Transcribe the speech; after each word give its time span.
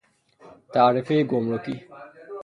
تعرفۀ 0.73 1.23
گمرکی 1.23 1.75